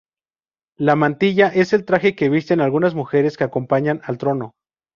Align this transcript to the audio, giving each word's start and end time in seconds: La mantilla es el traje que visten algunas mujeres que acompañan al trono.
La 0.79 0.95
mantilla 0.95 1.49
es 1.49 1.73
el 1.73 1.85
traje 1.85 2.15
que 2.15 2.29
visten 2.29 2.59
algunas 2.59 2.95
mujeres 2.95 3.37
que 3.37 3.43
acompañan 3.43 4.01
al 4.05 4.17
trono. 4.17 4.55